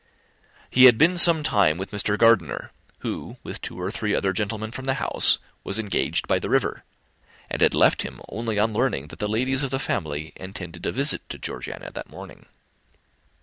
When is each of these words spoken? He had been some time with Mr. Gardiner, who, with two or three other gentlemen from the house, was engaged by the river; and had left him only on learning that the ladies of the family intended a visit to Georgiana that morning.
He 0.71 0.85
had 0.85 0.97
been 0.97 1.15
some 1.19 1.43
time 1.43 1.77
with 1.77 1.91
Mr. 1.91 2.17
Gardiner, 2.17 2.71
who, 3.01 3.37
with 3.43 3.61
two 3.61 3.79
or 3.79 3.91
three 3.91 4.15
other 4.15 4.33
gentlemen 4.33 4.71
from 4.71 4.85
the 4.85 4.95
house, 4.95 5.37
was 5.63 5.77
engaged 5.77 6.27
by 6.27 6.39
the 6.39 6.49
river; 6.49 6.83
and 7.51 7.61
had 7.61 7.75
left 7.75 8.01
him 8.01 8.19
only 8.27 8.57
on 8.57 8.73
learning 8.73 9.09
that 9.09 9.19
the 9.19 9.29
ladies 9.29 9.61
of 9.61 9.69
the 9.69 9.77
family 9.77 10.33
intended 10.37 10.87
a 10.87 10.91
visit 10.91 11.29
to 11.29 11.37
Georgiana 11.37 11.91
that 11.91 12.09
morning. 12.09 12.47